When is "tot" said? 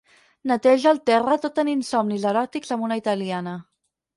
1.43-1.55